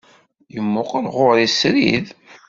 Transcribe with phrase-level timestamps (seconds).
[0.53, 2.05] Yemmuqqel ɣur-i srid.